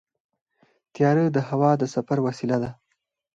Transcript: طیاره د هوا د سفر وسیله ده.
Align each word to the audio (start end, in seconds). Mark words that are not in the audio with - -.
طیاره 0.93 1.25
د 1.31 1.37
هوا 1.49 1.71
د 1.81 1.83
سفر 1.95 2.17
وسیله 2.27 2.57
ده. 2.63 2.71